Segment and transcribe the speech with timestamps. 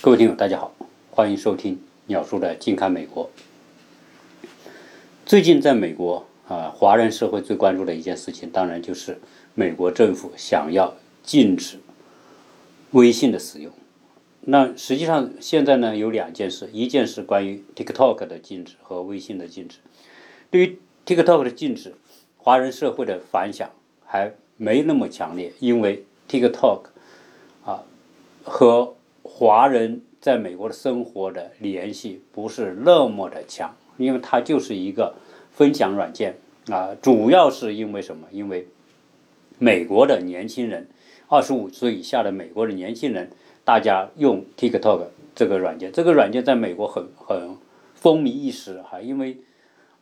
[0.00, 0.72] 各位听友，大家好，
[1.10, 3.28] 欢迎收听鸟叔的近看美国。
[5.26, 9.18] 最近在美国啊，华人社会最关注的一件事情，当然就是
[9.56, 11.80] 美国政府想要禁止
[12.92, 13.72] 微信的使用。
[14.42, 19.78] 那实际上现在呢，有两件事，一件是关于 TikTok 的禁止和微信的禁止。
[20.48, 21.96] 对于 TikTok 的禁止，
[22.36, 23.68] 华人社会的反响
[24.06, 26.82] 还没那么强烈，因为 TikTok
[27.64, 27.82] 啊
[28.44, 28.94] 和
[29.28, 35.14] 华人在美国的生活的联系不是那么的强，因为它就是一个
[35.52, 36.36] 分享软件
[36.70, 38.26] 啊，主要是因为什么？
[38.32, 38.66] 因为
[39.58, 40.88] 美国的年轻人，
[41.28, 43.30] 二十五岁以下的美国的年轻人，
[43.64, 45.02] 大家用 TikTok
[45.34, 47.56] 这个软件，这个软件在美国很很
[47.94, 49.36] 风靡一时哈，因为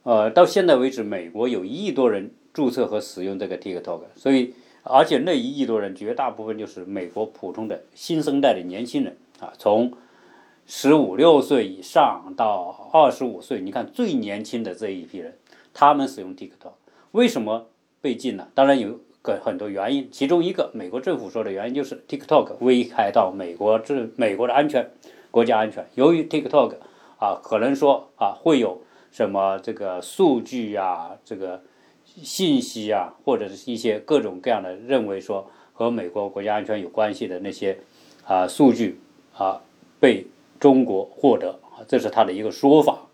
[0.05, 4.55] 呃到现在为止，美国有一亿多人注册和使用这个 TikTok，所以
[4.89, 9.17] 而且那一亿多人绝大部分就是美国普通的新生代的年轻人。
[9.39, 9.93] 啊，从
[10.67, 15.37] 十五六岁以上到二十五岁，你看最年轻的这一批人，
[15.75, 16.73] 他们使用 TikTok，
[17.13, 17.67] 为什么
[18.01, 18.49] 被禁了？
[18.55, 24.91] 当然有个很多原因，其中一个美国政府说的原因就是 TikTok 危害到美国这美国的安全、
[25.31, 25.87] 国家安全。
[25.95, 26.77] 由于 TikTok
[27.19, 28.81] 啊，可能说啊会有
[29.13, 31.63] 什么这个数据啊、这个
[32.23, 37.79] 信息啊，或者是一些各种各样的认为说和美国国家安全有关系的那些
[38.25, 39.01] 啊数据。
[39.39, 39.61] 啊，
[40.01, 40.27] 被
[40.59, 43.07] 中国获得啊，这是他的一个说法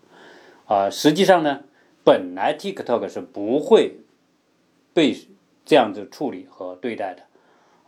[0.67, 0.89] 啊。
[0.89, 1.63] 实际上呢，
[2.05, 3.97] 本来 TikTok 是不会
[4.93, 5.13] 被
[5.65, 7.23] 这样子处理和对待的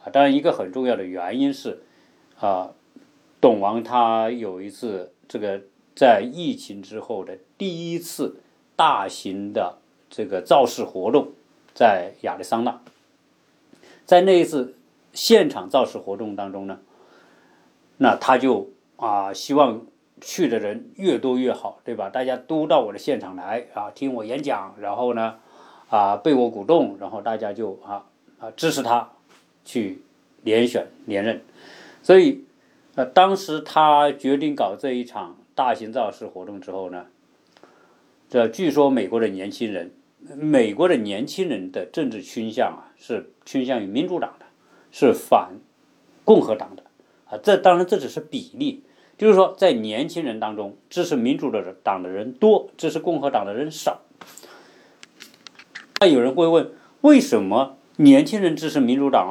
[0.03, 0.11] 啊。
[0.11, 1.81] 当然，一个很重要的原因是
[2.37, 2.73] 啊，
[3.39, 5.61] 董王他有一次这个
[5.95, 8.41] 在疫情之后的第一次
[8.75, 9.77] 大型的
[10.15, 11.33] 这个造势活动，
[11.73, 12.79] 在亚利桑那，
[14.05, 14.77] 在那一次
[15.11, 16.79] 现场造势活动当中呢。
[17.97, 19.85] 那他就啊，希望
[20.21, 22.09] 去的人越多越好，对吧？
[22.09, 25.35] 大家都到我的现场来啊，听我演讲，然后呢，
[25.89, 28.05] 啊，被我鼓动，然后大家就啊
[28.39, 29.11] 啊支持他
[29.65, 30.01] 去
[30.43, 31.41] 连选连任。
[32.01, 32.45] 所以，
[32.95, 37.07] 呃，当时他决定搞这一场大型造势活动之后呢，
[38.29, 39.91] 这据说美国的年轻人，
[40.33, 44.45] 美国的年轻人的政治倾向啊，是倾向于民主党的，
[44.91, 45.59] 是反
[46.23, 46.83] 共和党的。
[47.25, 48.83] 啊，这当然这只是比例，
[49.17, 54.01] 就是说，在年轻人当中，支持民主的人党的人多，支持共和党的人少。
[55.99, 56.71] 那有人会问，
[57.01, 59.27] 为什么年轻人支持民主党，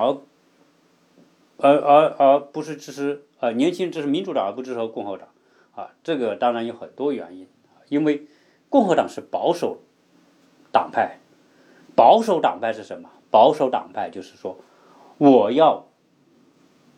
[1.59, 3.51] 而而而而不是支持啊？
[3.53, 5.29] 年轻人支持民主党，而不支持共和党？
[5.75, 7.47] 啊，这个当然有很多原因，
[7.89, 8.27] 因为
[8.69, 9.83] 共和党是保守
[10.75, 11.21] 党派，
[11.95, 13.09] 保守党派是什么？
[13.31, 14.59] 保守党派就是说，
[15.17, 15.87] 我要。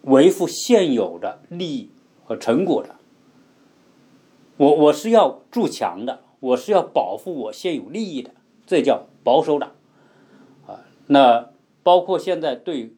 [0.02, 1.90] 维护现有的利益
[2.24, 2.94] 和成果的，
[4.56, 8.30] 我我是要筑墙的，我是要保护我现有利益的，
[8.64, 9.72] 这叫保守党，
[10.68, 11.50] 啊，那
[11.82, 12.94] 包括现在对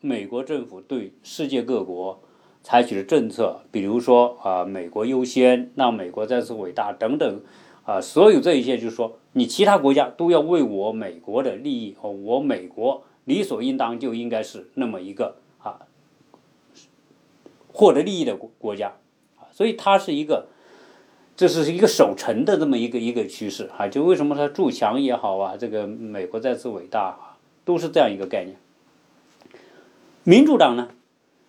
[0.00, 2.22] 美国政府对世界各国
[2.62, 7.42] 采取的政策，比如说啊，美国优先，让美国再次伟大等等，
[7.90, 15.80] 啊，所有这一切就是说，你其他国家都要为我美国的利益和我美国理所应当就应该是那么一个啊。
[17.72, 18.92] 获得利益的国国家，
[19.38, 20.46] 啊，所以它是一个，
[21.36, 23.88] 这是一个守城的这么一个一个趋势啊。
[23.88, 28.56] 就为什么它筑墙也好啊，这个美国再次伟大啊，都是这样一个概念。
[30.22, 30.90] 民主党呢，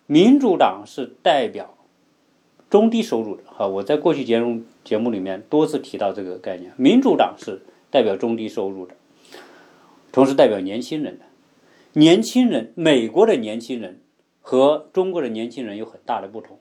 [0.08, 1.76] 民主党是代表
[2.72, 3.68] 中低收入的哈。
[3.68, 7.60] 我在过去节目节目里面多次提到这个概念，民主党是
[7.90, 8.94] 代表中低收入的，
[10.10, 11.26] 同时代表年轻人的，
[11.92, 14.00] 年轻人，美国的年轻人。
[14.44, 16.58] 和中国的年轻人有很大的不同。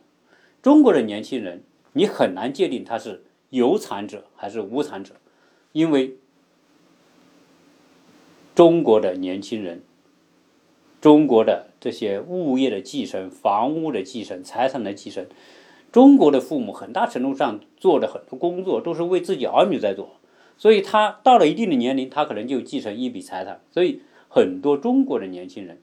[0.61, 1.63] 中国的年轻人，
[1.93, 5.15] 你很难界定他是有产者还是无产者，
[5.71, 6.13] 因为
[8.53, 9.81] 中国的年轻人，
[11.01, 15.25] 中国的这些物业的继承、房屋的继承、财产的继承，
[15.91, 20.17] 中国的父母很大程度上做的很多工作都是为自己儿女在做，
[20.57, 23.61] 所以他到了一定的年龄，他可能就继承一笔财产。
[23.71, 25.79] 所以很多中国的年轻人。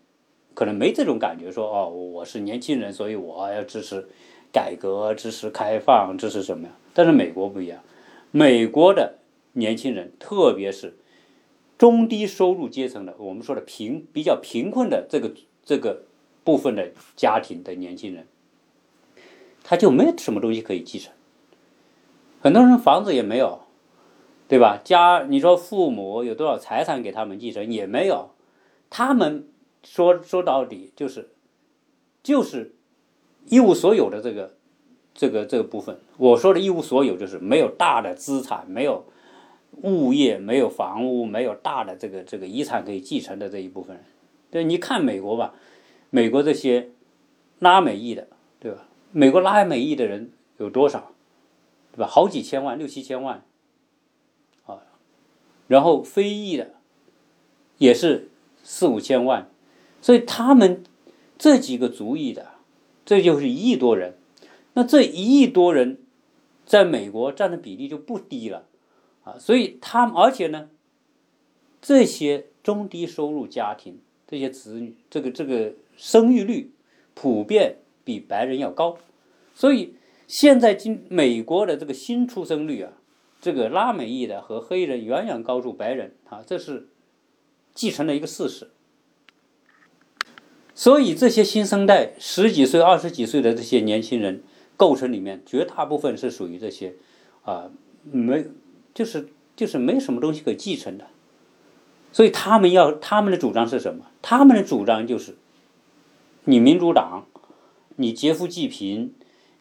[0.54, 4.08] 可能没这种感觉，说哦，我是年轻人，所以我要支持
[4.52, 6.72] 改革、支持开放、支持什么呀？
[6.92, 7.80] 但是美国不一样，
[8.32, 9.18] 美国的
[9.52, 10.96] 年轻人，特别是
[11.78, 15.30] 中低收入阶层的，我们说的贫比较贫困的这个
[15.64, 16.02] 这个
[16.42, 18.26] 部分的家庭的年轻人，
[19.68, 21.12] 他就没有什么东西可以继承，
[22.40, 23.60] 很多人房子也没有，
[24.48, 24.80] 对吧？
[24.82, 28.30] 家你说父母有多少财产给他们继承也没有，
[28.88, 29.46] 他们。
[29.84, 31.30] 说说到底就是，
[32.22, 32.74] 就是
[33.46, 34.56] 一无所有的这个
[35.14, 35.98] 这个这个部分。
[36.16, 39.06] 我说的一无所有，就是没有大的资产，没有
[39.82, 44.04] 物业，没有房屋，没有大的这个这个遗产可以继承的这一部分人。
[44.50, 45.54] 对，你看美国吧，
[46.10, 46.90] 美国这些
[47.60, 48.26] 拉美裔的，
[49.12, 51.12] 美国拉美裔的人有多少？
[51.92, 52.06] 对吧？
[52.06, 53.44] 好几千万，六七千万，
[54.66, 54.82] 啊，
[55.66, 56.74] 然后非裔的
[57.78, 58.28] 也是
[58.62, 59.50] 四五千万，
[60.00, 60.84] 所以他们
[61.36, 62.52] 这几个族裔的，
[63.04, 64.16] 这就是一亿多人。
[64.74, 65.98] 那这一亿多人
[66.64, 68.66] 在美国占的比例就不低了，
[69.24, 70.68] 啊，所以他们而且呢，
[71.80, 76.70] 这些中低收入家庭这些子女，这个这个生育率
[77.14, 77.78] 普遍
[78.08, 78.96] 比白人要高，
[79.54, 79.94] 所以。
[80.30, 82.92] 现在，今美国的这个新出生率啊，
[83.40, 86.88] 这个拉美裔的和黑人远远高出白人啊，这是
[87.72, 88.68] 继承了一个事实。
[90.74, 94.42] 所以，这些新生代十几岁、二十几岁的这些年轻人
[94.76, 96.96] 构成里面，绝大部分是属于这些
[97.44, 97.70] 啊，
[98.02, 98.44] 没
[98.92, 101.06] 就是就是没什么东西可继承的。
[102.12, 104.04] 所以，他们要他们的主张是什么？
[104.20, 105.36] 他们的主张就是：
[106.44, 107.24] 你民主党，
[107.98, 109.14] 你劫富济贫。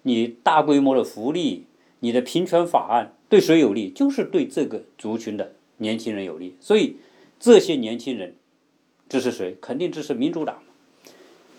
[0.03, 1.65] 你大规模的福利，
[1.99, 3.89] 你的平权法案对谁有利？
[3.89, 6.55] 就是对这个族群的年轻人有利。
[6.61, 6.95] 所以
[7.37, 8.37] 这些年轻人
[9.09, 9.57] 支持谁？
[9.59, 10.63] 肯定支持民主党。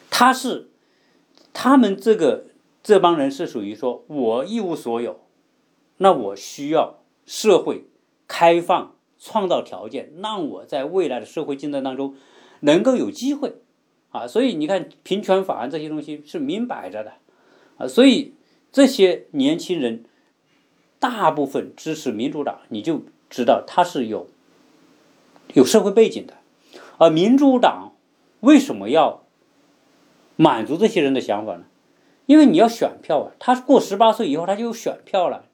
[0.08, 0.70] 他是
[1.52, 2.46] 他们这个
[2.82, 5.20] 这帮人是属于说，我一无所有，
[5.98, 7.84] 那我需要社会
[8.26, 12.14] 开放，创造条件，让我在未来的社会竞争当中
[12.60, 13.56] 能够有机会
[14.10, 14.26] 啊。
[14.26, 17.12] 所以你看，平权法案这些东西是明摆着的
[17.76, 17.87] 啊。
[17.87, 18.34] 所以。
[18.70, 20.05] 这些年轻人
[20.99, 24.28] 大部分支持民主党，你就知道他是有
[25.55, 26.34] 有社会背景的。
[26.99, 27.94] 而民主党
[28.40, 29.25] 为什么要
[30.37, 31.64] 满足这些人的想法呢？
[32.26, 35.46] 因为你要选票啊，他过十八岁以后他就有选票了。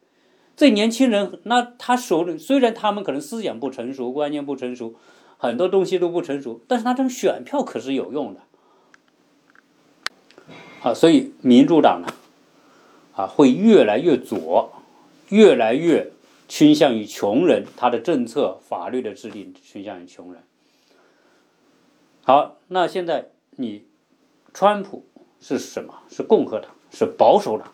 [0.57, 4.97] 这年轻人，那他手里虽然他们可能思想不成熟、观念不成熟，
[5.39, 8.41] 很多东西都不成熟，但是他这种选票可是有用的。
[10.81, 12.13] 好，所以民主党呢？
[13.15, 14.73] 啊，会越来越左，
[15.29, 16.11] 越来越
[16.49, 20.43] 倾向于穷人，他的政策、法律的制定倾向于穷人。
[22.23, 23.85] 好，那现在你，
[24.53, 25.07] 川普
[25.41, 25.95] 是什么？
[26.11, 27.71] 是共和党，是保守党。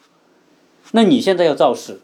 [0.92, 2.00] 那你现在要造势，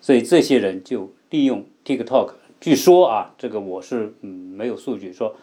[0.00, 2.34] 所以这些人就利用 TikTok。
[2.62, 5.34] 据说啊，这个我是嗯没有数据说，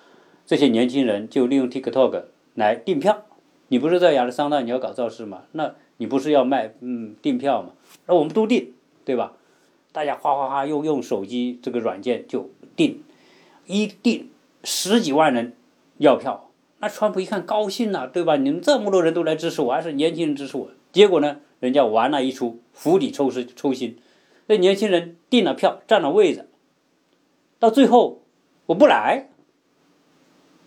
[0.46, 2.24] 这些年轻人就利用 TikTok
[2.56, 3.26] 来订票。
[3.68, 5.44] 你不是在亚利桑那你要搞造势吗？
[5.52, 5.76] 那。
[6.02, 7.74] 你不是要卖嗯订票吗？
[8.08, 8.72] 那我们都订，
[9.04, 9.34] 对吧？
[9.92, 13.04] 大家哗哗哗用用手机这个软件就订，
[13.66, 14.30] 一订
[14.64, 15.52] 十几万人
[15.98, 18.38] 要票，那川普一看高兴了，对吧？
[18.38, 20.70] 你们这么多人都来支持我，还是年轻人支持我。
[20.94, 23.98] 结果呢，人家玩了一出釜底抽丝抽薪，
[24.48, 26.48] 那年轻人订了票占了位子，
[27.60, 28.24] 到最后
[28.68, 29.30] 我不来，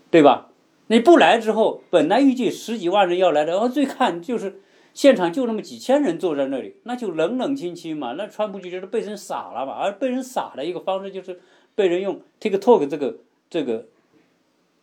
[0.09, 0.51] 对吧？
[0.87, 4.61] 你不来之后，本来预计十几万人要来的，然后最看就是。
[4.93, 8.11] 现场就那么几千人坐在那里，那就冷冷清清嘛。
[8.11, 9.73] 那川普就觉得被人傻了嘛。
[9.73, 11.41] 而被人傻的一个方式就是
[11.73, 13.17] 被人用 TikTok 这个
[13.49, 13.87] 这个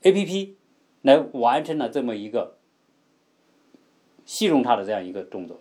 [0.03, 0.57] A P P
[1.03, 2.57] 来完成了这么一个
[4.25, 5.61] 戏弄他的这样一个动作，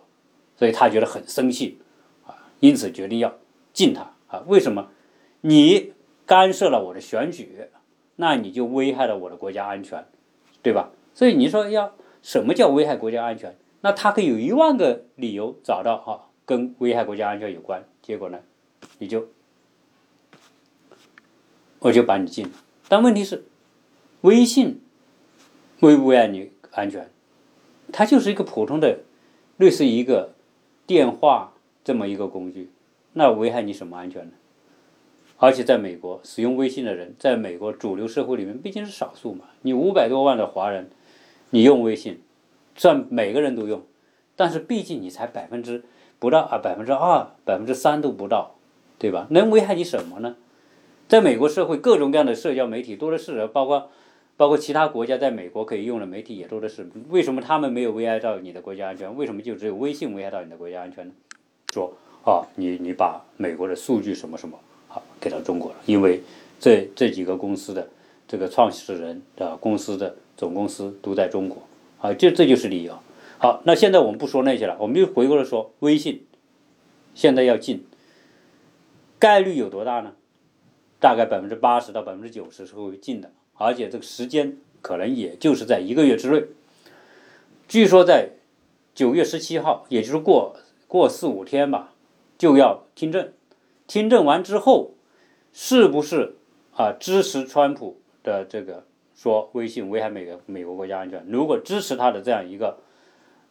[0.56, 1.78] 所以他觉得很生气
[2.26, 3.32] 啊，因此决定要
[3.72, 4.42] 禁他啊。
[4.48, 4.88] 为什么？
[5.42, 5.92] 你
[6.30, 7.58] 干涉了我的选举，
[8.14, 10.06] 那你就危害了我的国家安全，
[10.62, 10.92] 对吧？
[11.12, 13.56] 所以你说要什么叫危害国家安全？
[13.80, 17.82] 那他可以有一万个理由找到哈，跟危害国家安全有关。
[18.00, 18.38] 结果呢，
[18.98, 19.26] 你就
[21.80, 22.52] 我就把你禁了。
[22.88, 23.42] 但问题是，
[24.20, 24.80] 微信
[25.80, 27.10] 危不危害你安全？
[27.90, 29.00] 它就是一个普通的，
[29.56, 30.32] 类似一个
[30.86, 32.70] 电话这么一个工具，
[33.14, 34.32] 那危害你什么安全呢？
[35.42, 39.46] 而且在美国使用微信的人，在美国主流社会里面毕竟是少数嘛。
[39.62, 40.90] 你五百多万的华人，
[41.48, 42.20] 你用微信。
[42.76, 43.82] 算每个人都用，
[44.36, 45.82] 但是毕竟你才百分之
[46.18, 48.54] 不到啊，百分之二、百分之三都不到，
[48.98, 49.26] 对吧？
[49.30, 50.36] 能危害你什么呢？
[51.08, 53.90] 在美国社会，各种各样的社交媒体多的是，包括
[54.36, 56.88] 包括其他国家在美国可以用的媒体也多的是。
[57.10, 59.14] 为什么他们没有危害到你的国家安全？
[59.14, 61.12] 为什么就只有微信危害到你的国家安全呢？
[61.74, 61.92] 说
[62.24, 64.58] 啊，你你把美国的数据什么什么
[64.90, 66.20] 好给到中国了，因为
[66.58, 67.88] 这这几个公司的
[68.28, 71.62] 这个创始人的公司的总公司都在中国。
[72.00, 72.98] 啊，这这就是理由。
[73.38, 76.26] 好，那现在我们不说那些了，我们就回过来说微信，
[77.14, 77.84] 现在要禁，
[79.18, 80.12] 概率有多大呢？
[80.98, 86.44] 大概百分之八十到百分之九十是会禁的，而且这个时间可能也就是在一个月之内。
[87.68, 88.30] 据说在
[88.94, 90.56] 九月十七号，也就是过
[90.88, 91.92] 过四五天吧，
[92.36, 93.32] 就要听证。
[93.90, 94.94] 听证完之后，
[95.52, 96.36] 是不是
[96.76, 98.84] 啊支持川普的这个
[99.16, 101.26] 说微信危害美国美国国家安全？
[101.26, 102.78] 如果支持他的这样一个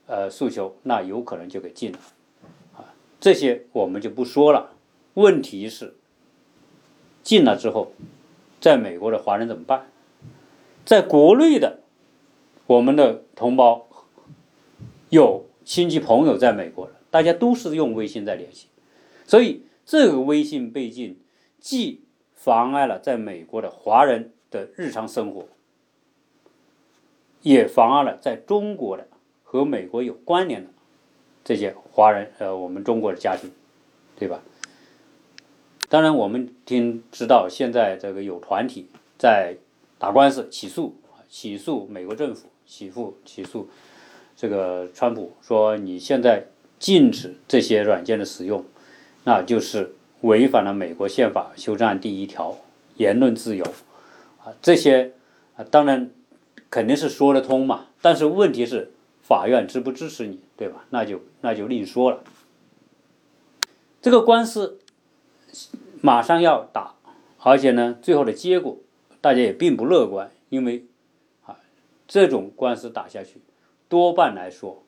[0.07, 1.99] 呃诉求，那有可能就给禁了。
[2.77, 4.71] 啊，这些我们就不说了。
[5.15, 5.93] 问题是
[7.21, 7.91] 禁了之后，
[8.61, 9.87] 在美国的华人怎么办？
[10.85, 11.81] 在国内的
[12.65, 13.89] 我们的同胞
[15.09, 18.67] 有亲戚朋友在美国的，大家都是用微信在联系，
[19.27, 19.65] 所以。
[19.89, 21.19] 这个微信被禁，
[21.59, 22.03] 既
[22.35, 25.47] 妨碍了在美国的华人的日常生活，
[27.41, 29.07] 也妨碍了在中国的
[29.43, 30.69] 和美国有关联的
[31.43, 33.49] 这些华人，呃，我们中国的家庭，
[34.15, 34.43] 对吧？
[35.89, 38.85] 当然，我们听知道现在这个有团体
[39.17, 39.57] 在
[39.97, 43.67] 打官司起诉，起诉美国政府，起诉起诉
[44.35, 46.45] 这个川普，说你现在
[46.77, 48.63] 禁止这些软件的使用。
[49.23, 52.57] 那就是违反了美国宪法修正案第一条
[52.95, 53.63] 言论自由，
[54.43, 55.13] 啊，这些
[55.55, 56.11] 啊当然
[56.69, 60.85] 肯定是说得通嘛，但是问题是法院支不支持你，对吧？
[60.89, 62.23] 那就那就另说了。
[64.01, 64.79] 这个官司
[66.01, 66.95] 马上要打，
[67.39, 68.77] 而且呢，最后的结果
[69.21, 70.85] 大家也并不乐观，因为
[71.45, 71.57] 啊
[72.07, 73.41] 这种官司打下去，
[73.87, 74.83] 多半来说。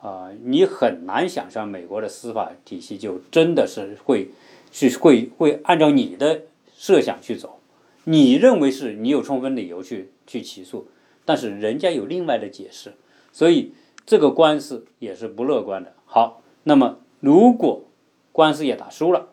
[0.00, 4.30] 啊，你很难想象美国的司法体系就真的是会
[4.70, 6.42] 去会会按照你的
[6.76, 7.58] 设想去走，
[8.04, 10.86] 你认为是你有充分理由去去起诉，
[11.24, 12.94] 但是人家有另外的解释，
[13.32, 13.72] 所以
[14.06, 15.92] 这个官司也是不乐观的。
[16.04, 17.84] 好，那么如果
[18.30, 19.30] 官司也打输了，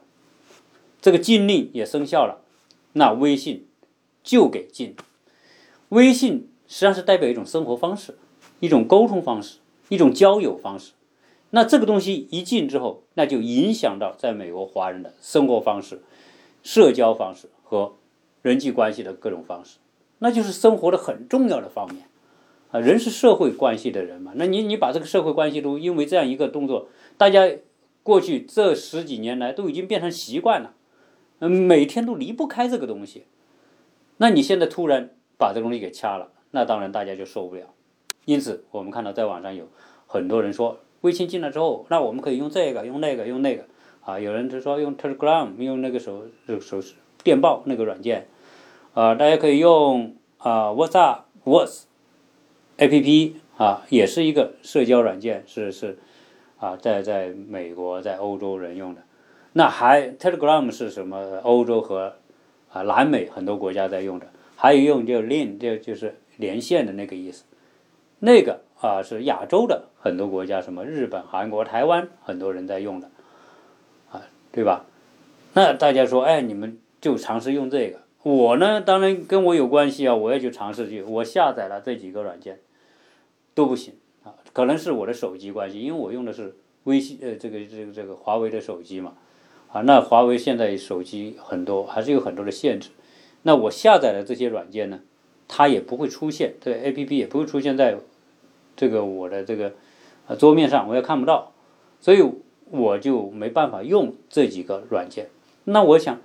[0.99, 2.41] 这个禁令也生效了，
[2.93, 3.67] 那微信
[4.23, 4.95] 就给禁。
[5.89, 8.17] 微信实际上是代表一种生活方式，
[8.59, 9.59] 一种沟通方式。
[9.89, 10.93] 一种交友方式，
[11.51, 16.01] 那这个东西一进之后，那就影响到在美国华人的生活方式、
[16.63, 17.93] 社交方式和
[18.41, 19.77] 人际关系的各种方式，
[20.19, 22.07] 那就是生活的很重要的方面
[22.71, 22.79] 啊。
[22.79, 26.87] 人是社会关系的人嘛，那你你把这个社会关系都因为这样一个动作，
[27.17, 27.49] 大家
[28.03, 30.73] 过去这十几年来都已经变成习惯了，
[31.39, 33.25] 嗯，每天都离不开这个东西，
[34.17, 37.73] 那你现在突然把这东西给掐了，那当然大家就受不了。
[38.25, 39.67] 因此，我们看到在网上有
[40.07, 43.65] 很多人说，微信进来之后，那我们可以用这个，用那个，用那个，
[44.01, 46.23] 啊，有人就说用 Telegram，用那个手
[46.59, 48.27] 手手电报那个软件，
[48.93, 55.97] 啊，大家可以用啊 WhatsApp、Whats，APP 啊，也是一个社交软件，是是
[56.57, 59.01] 啊，在在美国、在欧洲人用的。
[59.53, 61.39] 那还 Telegram 是什么？
[61.43, 62.15] 欧洲和
[62.71, 67.45] 啊南美很多国家在用的，还有用就 Link，就就是连线的那个意思。
[68.19, 73.09] 那个啊是亚洲的很多国家，什么日本、韩国、台湾，很多人在用的，
[74.11, 74.85] 啊，对吧？
[75.53, 77.99] 那大家说，哎，你们就尝试用这个。
[78.23, 81.03] 我呢，当然跟我有关系啊，我也去尝试去。
[81.03, 82.59] 我下载了这几个软件，
[83.53, 83.93] 都不行
[84.23, 84.33] 啊。
[84.51, 86.55] 可能是我的手机关系，因为我用的是
[86.85, 89.13] 微信，呃，这个这个这个华为的手机嘛，
[89.71, 92.89] 啊，那华为现在手机很多还是有很多的限制。
[93.43, 95.01] 那我下载的这些软件呢？
[95.47, 97.97] 它也不会出现，这个 A P P 也不会出现在
[98.75, 99.73] 这个我的这个
[100.27, 101.51] 呃桌面上，我也看不到，
[101.99, 102.23] 所以
[102.71, 105.29] 我就没办法用这几个软件。
[105.65, 106.19] 那我想，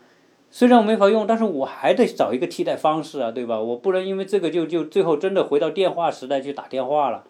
[0.51, 3.61] 虽然我没法用，但是我还得找一个替代方式啊，对吧？
[3.61, 7.25] 我不能因为这个就就最后真的回到电话时代去打电话了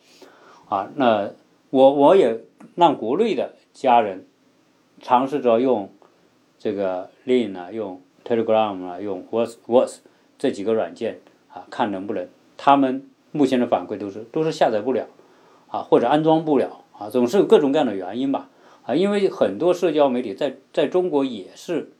[0.69, 0.91] 啊。
[0.95, 1.31] 那
[1.71, 2.41] 我我也
[2.77, 4.27] 让国内的家人
[5.01, 5.91] 尝试着用
[6.59, 9.99] 这个 l i n 啊，用 Telegram 啊，用 Whats Whats
[10.39, 11.21] 这几个软件。
[11.53, 15.07] 啊，看能不能，他们目前的反馈都是都是下载不了，
[15.69, 18.49] 啊，或者安装不了，啊，总是有各种各样的原因吧，
[18.85, 21.93] 啊，因为很多社交媒体在在中国也是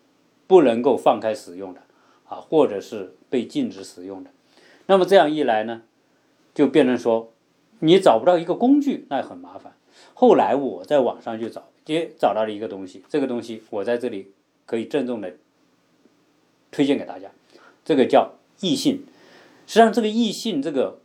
[0.47, 1.81] 不能够放开使用的，
[2.29, 4.31] 啊，或者是被禁止使用的，
[4.87, 5.83] 那么这样一来呢，
[6.55, 7.33] 就变成说
[7.81, 9.73] 你找不到一个工具，那很麻烦。
[10.15, 14.31] 后来我在网上去找，也找到了一个东西，这个东西我在这里
[14.67, 15.33] 可以郑重的
[16.71, 17.29] 推荐给大家，
[17.85, 19.05] 这个叫易信。
[19.71, 20.99] 实际上，这个易信这个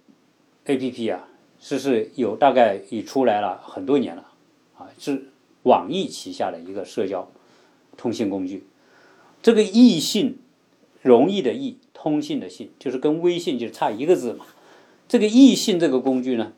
[0.65, 1.27] A P P 啊，
[1.59, 4.25] 是是有大概已出来了很多年了，
[4.75, 5.25] 啊，是
[5.61, 7.29] 网易旗下的一个社交
[7.95, 8.65] 通信工具。
[9.43, 10.39] 这个易信，
[11.03, 14.47] 容易的易，通信的信，就是跟微信就差一个字嘛。
[15.07, 16.53] 这个易信这个工具呢，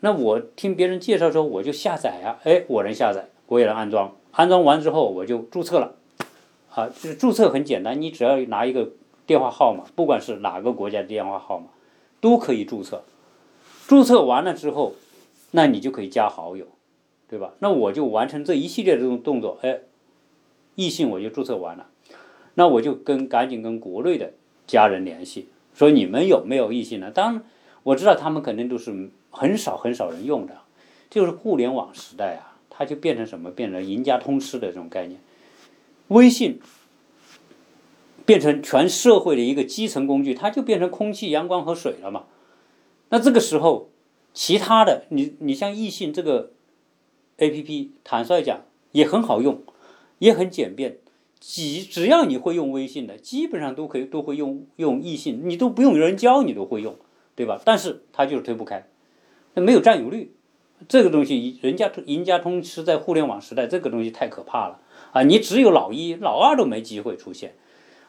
[0.00, 5.94] 那我听别人介绍说，我就下载啊，哎，我能下载，我也能安装，安装完之后我就注册了，
[6.74, 8.92] 啊，就是注册很简单，你只要拿一个。
[9.28, 11.66] 电话号码，不管是哪个国家的电话号码，
[12.18, 13.04] 都可以注册。
[13.86, 14.94] 注册完了之后，
[15.50, 16.66] 那你就可以加好友，
[17.28, 17.52] 对吧？
[17.58, 19.80] 那我就完成这一系列这种动作，哎，
[20.76, 21.88] 异性我就注册完了，
[22.54, 24.32] 那我就跟赶紧跟国内的
[24.66, 27.10] 家人联系，说你们有没有异性呢？
[27.10, 27.44] 当然
[27.82, 30.56] 我知道他们肯定都是很少很少人用的，
[31.10, 33.50] 就是互联网时代啊，它就变成什么？
[33.50, 35.20] 变成赢家通吃的这种概念，
[36.08, 36.62] 微信。
[38.28, 42.26] 变成全社会的一个基层工具，它就变成空气、阳光和水了嘛？
[43.08, 43.88] 那这个时候，
[44.34, 46.50] 其他的你你像易信这个
[47.38, 48.60] A P P，坦率讲
[48.92, 49.62] 也很好用，
[50.18, 50.98] 也很简便。
[51.40, 56.96] 只只要你会用微信的，基本上都可以都会用用易信，你都不用人教，你都会用，
[57.34, 57.58] 对吧？
[57.64, 58.86] 但是它就是推不开，
[59.54, 60.34] 那没有占有率。
[60.86, 64.80] 这个东西，人家赢家通吃在互联网时代，这个东西太可怕了
[65.12, 65.22] 啊！
[65.22, 67.54] 你只有老一、老二都没机会出现。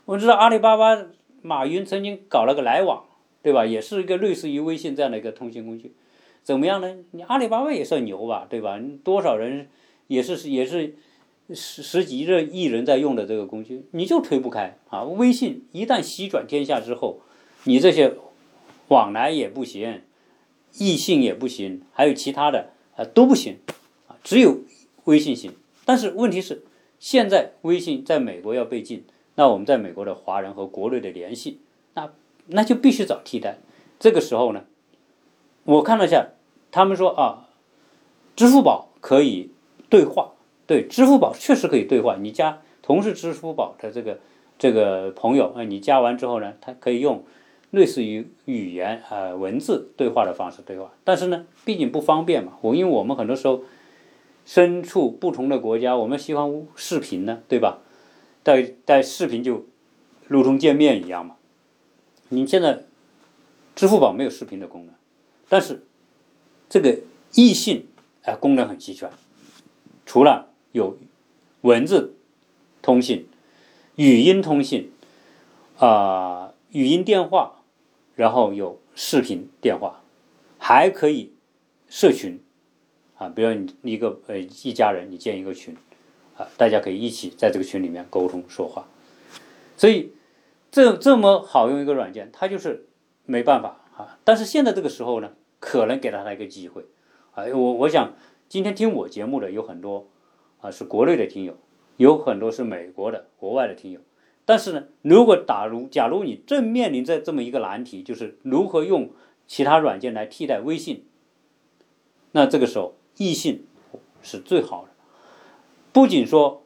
[0.09, 1.05] 我知道阿里巴巴
[1.43, 3.05] 马云曾经搞了个来往，
[3.43, 3.63] 对吧？
[3.63, 5.93] 也是一个类似于微信这样的一个通信工具，
[6.41, 6.95] 怎么样呢？
[7.11, 8.79] 你阿里巴巴也算牛吧，对吧？
[9.03, 9.67] 多少人
[10.07, 10.95] 也是也是
[11.53, 15.03] 十十几亿人在用的这个工具，你就推不开啊！
[15.03, 17.21] 微信一旦席卷天下之后，
[17.65, 18.15] 你这些
[18.87, 20.01] 往来也不行，
[20.79, 23.59] 异性也不行，还有其他的啊都不行
[24.07, 24.57] 啊，只有
[25.03, 25.51] 微信行。
[25.85, 26.63] 但是问题是，
[26.97, 29.03] 现在微信在美国要被禁。
[29.39, 31.61] 那我们在美国的华人和国内的联系，
[31.93, 32.11] 那
[32.47, 33.59] 那就必须找替代。
[33.97, 34.65] 这个时候呢，
[35.63, 36.31] 我看了一下，
[36.71, 37.47] 他们说啊，
[38.35, 39.51] 支付宝可以
[39.89, 40.33] 对话，
[40.67, 42.17] 对，支付宝确实可以对话。
[42.19, 44.19] 你加同是支付宝的这个
[44.57, 47.23] 这个朋友，啊，你加完之后呢，他可以用
[47.71, 50.91] 类似于语言啊文字对话的方式对话。
[51.05, 52.57] 但是呢，毕竟不方便嘛。
[52.59, 53.61] 我因为我们很多时候
[54.43, 57.77] 身处不同的国家，我们喜欢视频呢，对吧？
[58.49, 59.67] 在在视频就
[60.27, 61.35] 如同见面一样嘛。
[62.29, 62.85] 你现在
[63.75, 64.95] 支付宝没有视频的功能，
[65.47, 65.85] 但是
[66.67, 66.99] 这个
[67.33, 67.87] 易信
[68.23, 69.11] 啊功能很齐全，
[70.05, 70.97] 除了有
[71.61, 72.15] 文字
[72.81, 73.27] 通信、
[73.95, 74.91] 语音通信
[75.77, 77.61] 啊、语音电话，
[78.15, 80.01] 然后有视频电话，
[80.57, 81.33] 还可以
[81.87, 82.39] 社群
[83.17, 85.75] 啊，比如你一个呃一家人，你建一个群。
[86.39, 88.87] 啊，大家可以一起在这个群里面沟通说话，
[89.75, 90.13] 所以
[90.71, 92.87] 这这么好用一个软件，它就是
[93.25, 94.17] 没办法啊。
[94.23, 96.85] 但是现在这个时候呢，可能给了它一个机会
[97.33, 97.43] 啊。
[97.53, 98.13] 我我想
[98.47, 100.07] 今天听我节目的有很多
[100.61, 101.57] 啊是国内的听友，
[101.97, 103.99] 有很多是美国的国外的听友。
[104.45, 109.11] 但是呢，如果假如假如你正面临着这么一个难题，就是如何用
[109.45, 111.05] 其他软件来替代微信，
[112.31, 113.67] 那这个时候易信
[114.21, 114.88] 是最好的。
[115.99, 116.63] 不仅说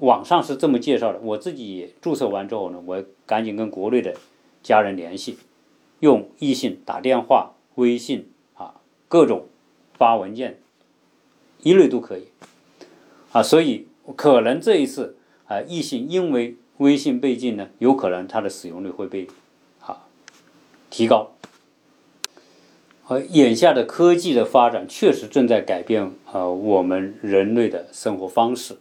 [0.00, 4.14] 网上是这么介绍的，我自己注册完之后呢，我赶紧跟国内的
[4.62, 5.38] 家人联系，
[6.00, 8.74] 用易信打电话、微信啊，
[9.08, 9.46] 各种
[9.94, 10.60] 发文件，
[11.62, 12.24] 一律都可以
[13.32, 13.42] 啊。
[13.42, 15.16] 所以可能这一次
[15.46, 19.26] 啊，易信因为微信被禁呢，有可能它的使用率会被
[19.80, 20.04] 啊
[20.90, 21.32] 提高。
[23.06, 28.78] 而眼下的科技的发展确实正在改变呃我们人类的生活方式，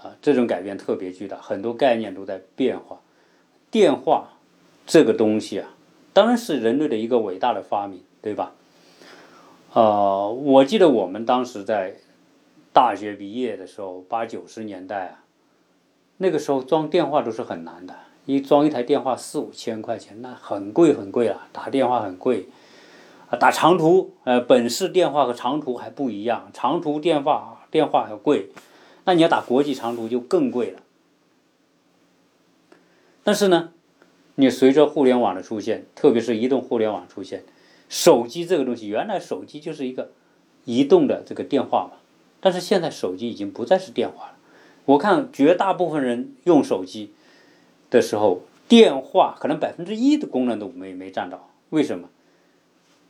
[0.00, 3.00] 啊这种改变特别巨大，很多概念都在变化。
[3.70, 4.30] 电话
[4.86, 5.74] 这个东西啊，
[6.12, 8.52] 当然是人类的一个伟大的发明，对吧？
[9.72, 11.96] 啊，我记得我们当时在
[12.72, 15.24] 大学毕业的时候，八九十年代啊，
[16.16, 22.48] 那个时候装电话都是很难的，一装一台电话四五千块钱，那很贵很贵了，打电话很贵。
[23.38, 28.50] 打长途，呃，本市电话和长途还不一样，长途电话电话还贵，
[29.04, 30.80] 那你要打国际长途就更贵了。
[33.24, 33.70] 但是呢，
[34.34, 37.44] 你随着互联网的出现，特别是移动互联网出现，
[37.88, 40.10] 手机这个东西，原来手机就是一个
[40.64, 41.98] 移动的这个电话嘛，
[42.40, 44.34] 但是现在手机已经不再是电话了。
[44.84, 47.12] 我看绝大部分人用手机
[47.88, 52.08] 的时候，电话可能百分之一的功能都没没占到，为什么？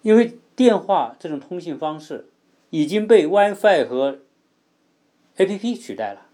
[0.03, 2.27] 因为电话这种通信方式
[2.71, 4.19] 已经被 WiFi 和
[5.37, 6.27] APP 取代了，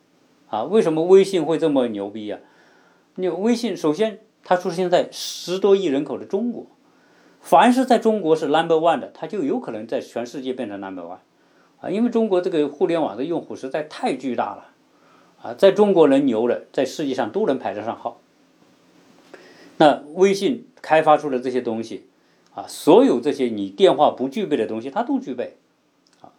[0.48, 2.40] 啊，为什么微信会这么牛逼啊？
[3.14, 6.66] 你微信首先它出现在十多亿人口的中国，
[7.40, 11.18] 凡是在中国是 Number One 的，它就有可能在全世界变成 Number One，
[11.80, 14.70] 啊，因为中国这个互联网的用户实在太巨大了，
[15.42, 18.20] 啊，在中国能牛的，在世界上都能排得上号。
[19.76, 22.07] 那微信开发出的这些东西。
[22.58, 25.56] 啊，所有这些你电话不具备的东西，它都具备。
[26.20, 26.32] 啊，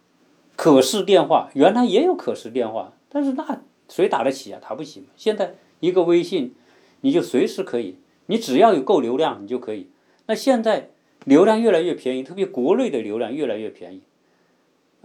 [0.54, 4.60] 可视电话原来也有可视电话，但是那谁打得起啊？
[4.62, 5.04] 打不起。
[5.16, 6.54] 现在一个微信，
[7.00, 9.88] 你就随时可以，你只要有够流量，你就可以。
[10.26, 10.90] 那现在
[11.24, 14.02] 流量越来越便宜，特别国内的流量越来越便宜。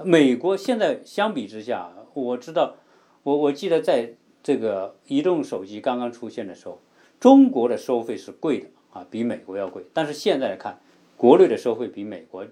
[0.04, 2.76] 美国现在相比之下，我知道，
[3.24, 4.12] 我我记得在
[4.44, 6.82] 这个移动手机刚刚出现的时候，
[7.20, 9.86] 中国的收费是贵的啊，比美国要贵。
[9.94, 10.82] 但是现在来看，
[11.18, 12.46] 国内的收费比美国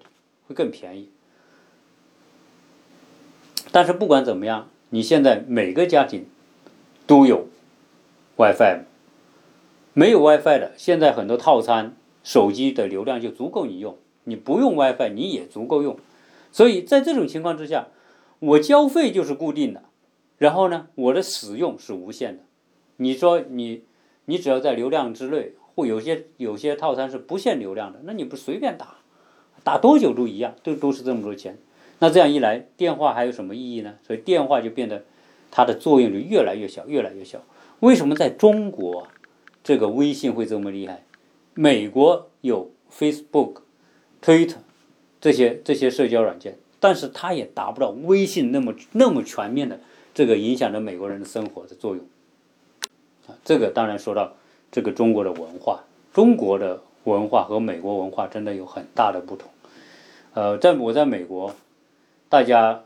[0.47, 1.09] 会更便宜。
[3.71, 6.25] 但是不管怎么样，你现在每个家庭
[7.07, 7.47] 都有
[8.37, 8.81] WiFi，
[9.93, 15.97] 没有 WiFi 的，现在很多套餐手机的流量就足够你用，你不用 WiFi 你也足够用。
[16.51, 17.87] 所以在这种情况之下，
[18.39, 19.83] 我交费就是固定的，
[20.37, 22.43] 然后呢，我的使用是无限的。
[22.97, 23.83] 你说你
[24.25, 28.97] 你只要在流量之内，或有些有些套餐是不限流量的，那你不随便打，
[29.63, 31.57] 打多久都一样，都都是这么多钱。
[31.99, 33.95] 那这样一来，电话还有什么意义呢？
[34.05, 35.03] 所以电话就变得
[35.51, 37.41] 它的作用就越来越小，越来越小。
[37.79, 39.07] 为什么在中国
[39.63, 41.03] 这个微信会这么厉害？
[41.53, 43.61] 美国有 Facebook、
[44.21, 44.57] Twitter
[45.21, 49.79] 这些这些社交软件，但是它也达不到微信那么那么全面的
[50.13, 52.05] 这个影响着美国人的生活的作用。
[53.27, 54.35] 啊，这个当然说到
[54.73, 59.49] 这个中国的文化，中国的文化和美国文化真的有很大的不同。
[60.33, 61.55] 呃，在我在美国。
[62.29, 62.85] 大家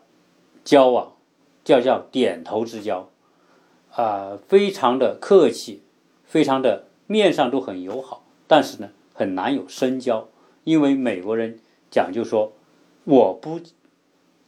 [0.66, 1.14] 交往
[1.64, 3.08] 叫叫点头之交，
[3.96, 5.82] 啊，非常的客气，
[6.26, 10.28] 非常的面上都很友好，但是呢，很难有深交，
[10.66, 12.52] 因为美国人讲究说，
[13.06, 13.62] 我不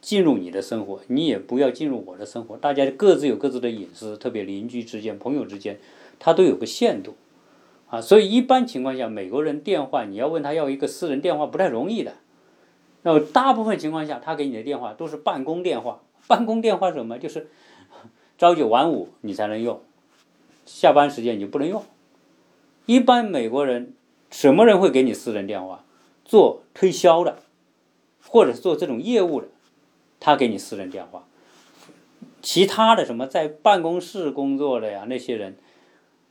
[0.01, 5.79] 进入你的生活，你也不要进入我的生活，大家各自有各自的隐私，特别邻居之间、朋友之间，
[6.19, 7.15] 他都有个限度，
[7.89, 12.13] 啊，所以一般情况下，美国人电话你要问他要一个私人电话不太容易的。
[13.01, 16.01] 那么大部分情况下，他给你的电话都是办公电话。
[16.27, 17.17] 办公电话什么？
[17.17, 17.49] 就是
[18.37, 19.81] 朝九晚五你才能用，
[20.65, 21.83] 下班时间你就不能用。
[22.85, 23.93] 一般美国人
[24.29, 25.83] 什么人会给你私人电话？
[26.23, 27.39] 做推销的，
[28.27, 29.47] 或者是做这种业务的，
[30.19, 31.25] 他给你私人电话。
[32.41, 35.57] 其他的什么在办公室工作的呀，那些人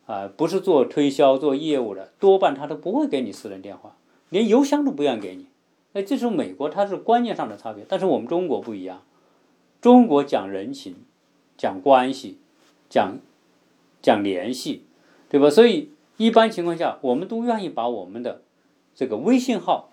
[0.09, 3.95] 啊，不是做推销做业务的，多半他都不会给你私人电话，
[4.31, 5.49] 连邮箱都不愿给你。
[5.93, 9.03] 哎，这是美国，它是观念上的差别，但是我们中国不一样。
[9.83, 10.97] 中国讲人情，
[11.59, 12.39] 讲关系，
[12.89, 13.19] 讲
[14.01, 14.85] 讲联系，
[15.29, 15.51] 对吧？
[15.51, 18.41] 所以一般情况下，我们都愿意把我们的
[18.95, 19.91] 这个微信号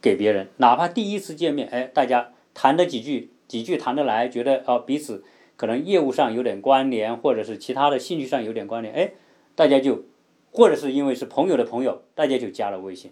[0.00, 5.22] 给别人，哪怕第一次见面，哎，大家谈的几句，几句谈得来，觉得哦彼此
[5.56, 9.12] 可能业务上有点关联，或者是其他的兴趣上有点关联，哎，
[9.58, 10.04] 大家就
[10.52, 13.10] 或者是因为是朋友的朋友，大家就加了微信。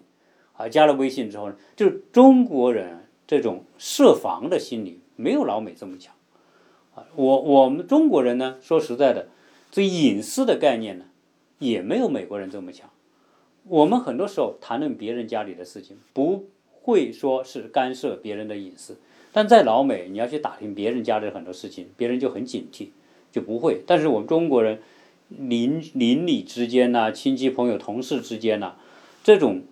[0.53, 6.15] 啊，加了微信之后呢，就是中国人这种设防的心理没有老美这么强，
[6.95, 9.27] 啊，我我们中国人呢，说实在的，
[9.69, 11.05] 这隐私的概念呢，
[11.59, 12.89] 也没有美国人这么强。
[13.65, 18.97] 我们很多时候谈论别人家里的事情，不会说是干涉别人的隐私，
[19.33, 22.87] 但在老美，你要去打听别人家的很多事情，别人就很警惕，
[23.31, 23.83] 就不会。
[23.85, 24.79] 但是我们中国人
[25.29, 28.73] 邻邻里之间呐，亲戚朋友同事之间呐，
[29.23, 29.63] 这种。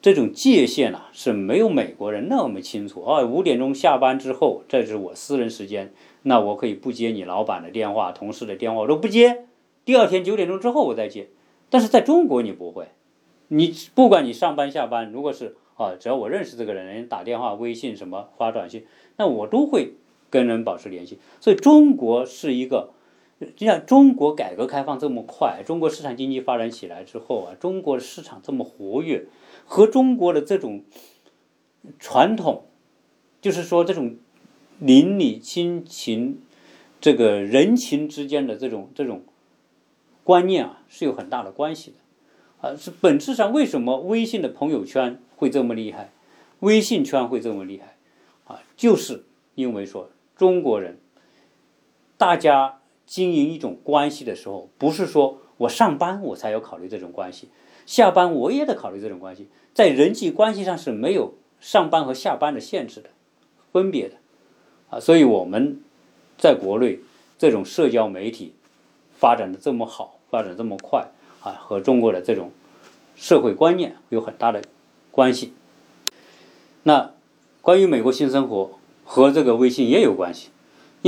[0.00, 3.24] 这种界限啊是没有美国人那么清楚啊。
[3.24, 5.92] 五点钟下班之后，这是我私人时间，
[6.22, 9.46] 那我可以不接你老板的电话、同事的电话，我都不接。
[9.84, 11.30] 第二天九点钟之后我再接。
[11.68, 12.86] 但是在中国你不会，
[13.48, 19.94] 你不管你上班下班，如果是啊，只要我认识这个，人打电话、微信什么发短信，那我都会
[20.30, 21.18] 跟人保持联系。
[21.40, 22.90] 所以中国是一个，
[23.56, 29.26] 就像中国改革开放这么快，中国市场经济发展起来之后啊，中国的市场这么活跃。
[29.64, 30.82] 和中国的这种
[31.98, 32.64] 传统，
[33.42, 34.16] 就是说这种
[34.78, 36.40] 邻里亲情、
[37.00, 39.22] 这个人情之间的这种这种
[40.24, 42.68] 观念啊，是有很大的关系的。
[42.68, 46.10] 啊，是本质上为什么微信的朋友圈会这么厉害，
[46.60, 47.96] 微信圈会这么厉害？
[48.46, 50.98] 啊，就是因为说中国人，
[52.16, 57.48] 大家经营一种关系的时候，不是说我上班我才要考虑这种关系。
[57.86, 63.08] 下班我也得考虑这种关系，在人际关系上是没有上班和下班的限制的，
[63.72, 64.16] 分别的，
[64.90, 65.80] 啊，所以我们
[66.36, 67.00] 在国内
[67.38, 68.52] 这种社交媒体
[69.14, 71.08] 发展的这么好，发展这么快，
[71.40, 72.50] 啊，和中国的这种
[73.16, 74.62] 社会观念有很大的
[75.10, 75.54] 关系。
[76.82, 77.12] 那
[77.62, 78.72] 关于美国新生活
[79.04, 80.50] 和这个微信也有关系，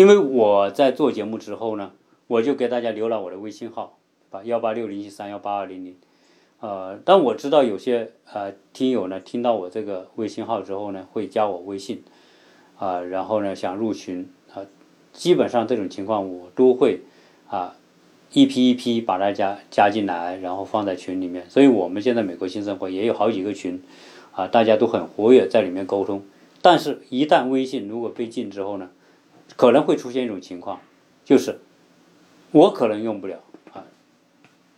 [0.00, 1.92] 因为我在做节目之后呢，
[2.26, 3.98] 我就给大家留了我的微信号，
[4.30, 5.94] 把幺八六零七三幺八二零零。
[6.60, 12.02] 呃，但我知道有些呃听友呢，听到我这个微信号之后呢，会加我微信，
[12.78, 14.64] 啊，然后呢想入群啊，
[15.12, 17.02] 基本上这种情况我都会
[17.46, 17.76] 啊
[18.32, 21.44] 一批一批把大家加进来，然后放在群里面。
[21.50, 23.82] 所以我们现在美国新生活也有好几个群，
[24.32, 26.22] 啊，大家都很活跃在里面沟通。
[26.62, 28.88] 但是，一旦微信如果被禁之后呢，
[29.60, 30.80] 可能会出现一种情况，
[31.22, 31.60] 就是
[32.50, 33.40] 我可能用不了
[33.74, 33.84] 啊，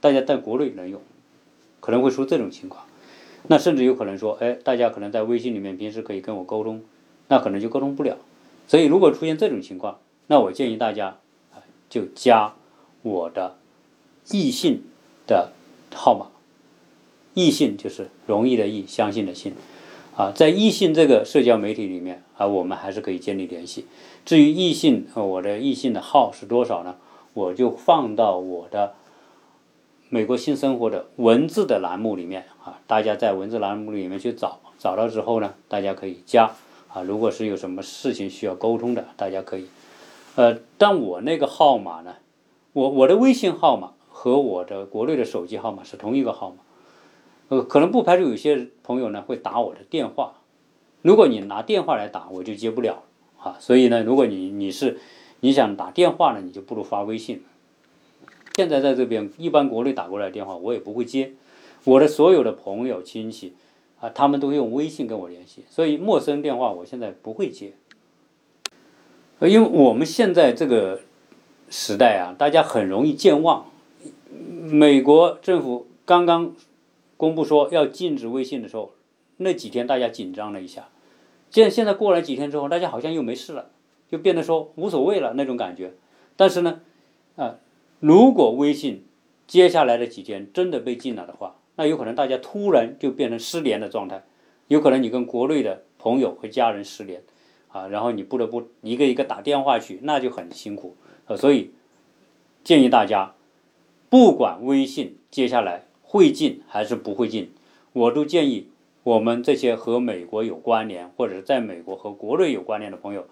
[0.00, 1.00] 大家在国内能用，
[1.78, 2.84] 可能会出这种情况。
[3.46, 6.82] 那甚至有可能说，哎，大家可能在微信里面平时可以跟我沟通，
[7.28, 8.16] 那可能就沟通不了。
[8.66, 11.18] 所以，如果出现这种情况，那我建议大家
[11.52, 12.54] 啊，就加
[13.02, 13.56] 我的
[14.32, 14.82] 易信
[15.28, 15.52] 的
[15.94, 16.26] 号码。
[17.34, 19.54] 易信就是容易的易，相信的信。
[20.14, 23.86] 啊，在异性这个社交媒体里面啊，我们还是可以建立联系。
[24.24, 26.96] 至于异性，我的异性的号是多少呢？
[27.32, 28.92] 我就放到我的
[30.10, 36.50] 美国新生活的文字的栏目里面啊，大家在文字栏目里面去找，找到之后呢，大家可以加
[36.92, 37.00] 啊。
[37.00, 39.66] 如果是有什么事情需要沟通的，大家可以。
[40.36, 42.16] 呃，但我那个号码呢，
[42.74, 46.56] 我我的微信号码和我的国内的手机号码是同一个号码。
[47.52, 50.36] 呃，可能不排除有些朋友呢会打我的电话，
[51.02, 53.02] 如果你拿电话来打，我就接不了
[53.38, 53.58] 啊。
[53.60, 54.98] 所以呢，如果你你是
[55.40, 57.42] 你想打电话呢，你就不如发微信。
[58.56, 61.34] 现在在这边，一般国内打过来的电话我也不会接，
[61.84, 63.52] 我的所有的朋友亲戚
[64.00, 67.74] 啊，他们都用微信跟我联系，所以陌生电话我现在不会接。
[69.40, 71.00] 因为我们现在这个
[71.68, 73.66] 时代啊，大家很容易健忘。
[74.30, 76.54] 美国政府刚刚。
[77.22, 78.94] 公布说要禁止微信的时候，
[79.36, 80.88] 那几天大家紧张了一下，
[81.50, 83.70] 现现在过了几天之后，大家好像又没事了，
[84.10, 85.92] 就变得说无所谓了那种感觉。
[86.34, 86.80] 但是呢，
[87.36, 87.60] 啊，
[88.00, 89.04] 如果微信
[89.46, 94.24] 接下来的几天真的被禁了的话，那有可能大家突然就变成失联的状态，
[94.66, 97.22] 有可能你跟国内的朋友和家人失联，
[97.68, 100.96] 啊，然后你不得不一个一个打电话去，那就很辛苦。
[101.26, 101.70] 呃，所以
[102.64, 103.36] 建议大家，
[104.10, 105.84] 不管微信接下来。
[106.12, 107.50] 会进还是不会进，
[107.94, 108.68] 我都建议
[109.02, 113.26] 我们这些和美国有关联或者在美国和国内有关联的朋友，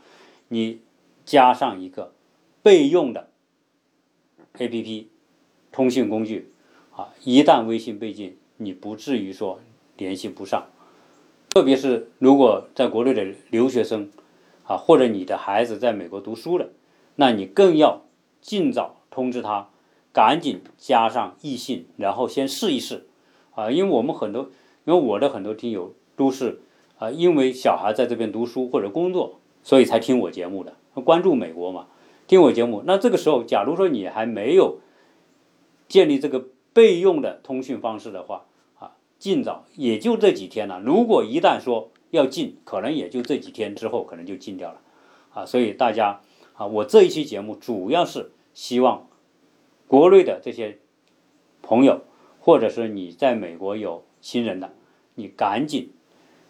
[0.49, 0.81] 你
[1.27, 2.14] 加上一个
[2.62, 3.29] 备用的
[4.57, 5.09] A P P
[5.71, 6.51] 通信工具
[6.97, 9.61] 啊，一旦微信被禁，你不至于说
[9.99, 10.66] 联系不上。
[11.51, 14.09] 特别是如果在国内的留学生
[14.64, 16.71] 啊，或者你的孩子在美国读书了，
[17.16, 18.07] 那你更要
[18.40, 19.69] 尽早通知他。
[20.12, 23.07] 赶紧加上异性，然后先试一试，
[23.55, 24.51] 啊，因为我们很多，
[24.85, 26.62] 因为我的很多听友都是
[26.99, 31.87] 啊，因为小孩在这边读书或者工作，所以才听我节目的，关注美国嘛，
[32.27, 32.83] 听我节目。
[32.85, 34.81] 那这个时候，假如说你还没有
[35.87, 38.46] 建立这个备用的通讯方式的话，
[38.81, 40.81] 啊，尽早，也就这几天了。
[40.81, 44.81] 如果一旦说要禁，可能也就这几天之后可能就禁掉了，
[45.33, 46.20] 啊，所以大家
[46.55, 49.07] 啊，我这一期节目主要是希望。
[49.90, 50.79] 国内的这些
[51.62, 52.03] 朋友，
[52.38, 54.72] 或者是你在美国有亲人的，
[55.16, 55.90] 你赶紧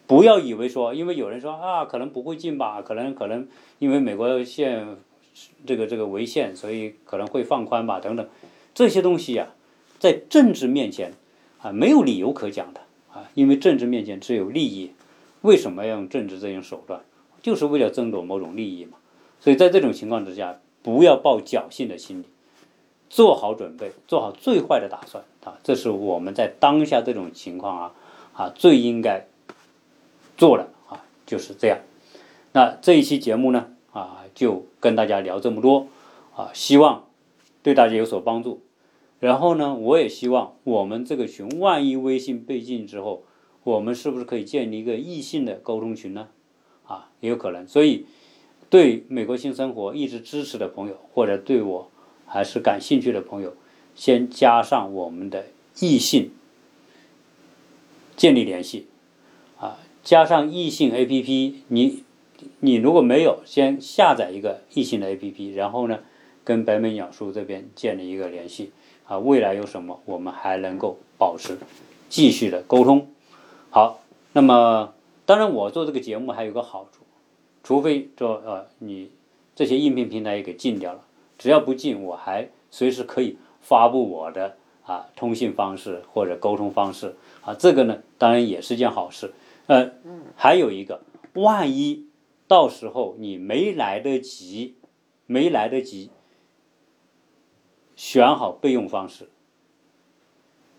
[0.06, 3.48] 不要以为说，因为有人说啊，可能不会进吧，可能可能
[3.78, 4.98] 因为美国限
[5.64, 8.28] 这个这个违宪，所以可能会放宽吧，等等
[8.74, 9.54] 这些东西呀，
[9.98, 11.14] 在政治面前
[11.62, 14.90] 啊，没有理由可讲的啊，因为政治面前只有利益，
[15.40, 17.00] 为什么要用政治这种手段？
[17.40, 18.98] 就是为了争夺某种利益嘛。
[19.40, 22.26] 所以在这种情况之下，不要抱侥幸的心理。
[23.10, 25.58] 做好准备，做好最坏的打算啊！
[25.64, 27.94] 这是我们在当下这种情况啊
[28.32, 29.26] 啊最应该
[30.38, 31.78] 做的啊，就是这样。
[32.52, 35.88] 那这一期节目呢啊，就跟大家聊这么多
[36.36, 37.04] 啊，希望
[37.64, 38.62] 对大家有所帮助。
[39.18, 43.24] 然后呢，我也希望我们这个群，万一微信被禁之后，
[43.64, 46.28] 我们是不是可以建立一个异性的沟通群呢？
[46.86, 47.66] 啊，也有可能。
[47.66, 48.06] 所以，
[48.70, 51.90] 对美国新生活一直支持的朋友，或者对我。
[52.32, 53.54] 还是感兴趣的朋友，
[53.96, 55.46] 先加上我们的
[55.80, 56.30] 异性
[58.16, 58.86] 建立联系，
[59.58, 62.04] 啊，加上异性 A P P，你
[62.60, 65.98] 你如果没有，先下载一个异性的 A P P，然后呢，
[66.44, 68.70] 跟北美鸟叔这边建立一个联系，
[69.06, 71.58] 啊，未来有什么，我们还能够保持
[72.08, 73.08] 继续的沟通。
[73.70, 74.00] 好，
[74.34, 74.94] 那么
[75.26, 77.02] 当然我做这个节目还有个好处，
[77.64, 79.10] 除非说呃你
[79.56, 81.00] 这些音频平台也给禁掉了。
[81.40, 89.32] 只要不进，我还随时可以发布我的啊通信方式或者沟通方式啊，这个呢当然也是件好事。
[89.66, 89.90] 呃，
[90.36, 91.00] 还有一个，
[91.32, 92.06] 万一
[92.46, 94.74] 到时候你没来得及，
[95.24, 96.10] 没来得及
[97.96, 99.30] 选好备用方式，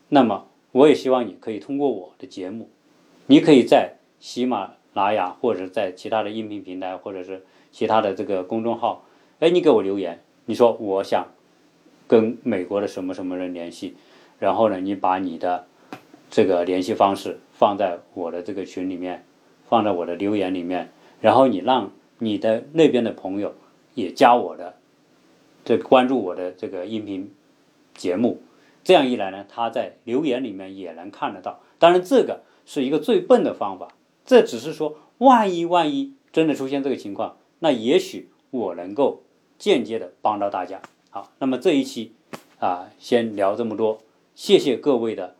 [0.09, 2.69] 那么我也希望你可以通过我的节目，
[3.25, 9.05] 你可以在喜马拉雅或者在其他的音频平台或者是其他的这个公众号，
[9.39, 10.21] 哎，你给我留言。
[10.51, 11.27] 你说我想
[12.09, 13.95] 跟美国的什么什么人联系，
[14.37, 15.65] 然后呢，你把你的
[16.29, 19.23] 这个联系方式放在我的这个群里面，
[19.69, 23.55] 放在我的留言里面，然后你让你的那边的朋友
[23.95, 24.75] 也加我的，
[25.63, 27.33] 这关注我的这个音频
[27.93, 28.41] 节目，
[28.83, 31.61] 这样一来呢，他在留言里面也能看得到。
[31.79, 33.87] 当然，这个是一个最笨的方法，
[34.25, 39.23] 这只是说，万一万一真的出现这个情况，那也许我能够
[39.61, 40.81] 间接的帮到大家。
[41.11, 42.13] 好，那么这一期
[42.59, 43.99] 啊，先聊这么多，
[44.33, 45.35] 谢谢各位的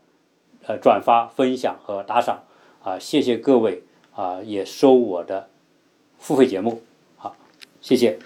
[0.67, 2.43] 呃转发、分享和打赏
[2.83, 3.81] 啊，谢谢各位
[4.13, 5.49] 啊，也收我的
[6.19, 6.83] 付费节目，
[7.17, 7.35] 好，
[7.81, 8.19] 谢谢。